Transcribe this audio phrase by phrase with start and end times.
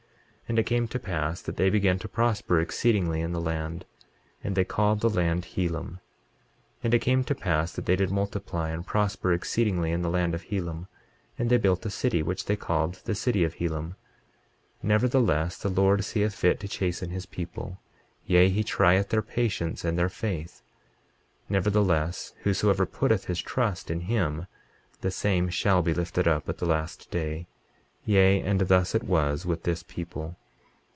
[0.51, 3.85] 23:19 And it came to pass that they began to prosper exceedingly in the land;
[4.43, 5.87] and they called the land Helam.
[6.83, 10.09] 23:20 And it came to pass that they did multiply and prosper exceedingly in the
[10.09, 10.89] land of Helam;
[11.39, 13.91] and they built a city, which they called the city of Helam.
[14.83, 17.79] 23:21 Nevertheless the Lord seeth fit to chasten his people;
[18.25, 20.61] yea, he trieth their patience and their faith.
[21.45, 24.47] 23:22 Nevertheless—whosoever putteth his trust in him
[24.99, 27.47] the same shall be lifted up at the last day.
[28.03, 30.35] Yea, and thus it was with this people.